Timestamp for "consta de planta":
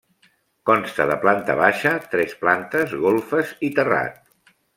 0.69-1.55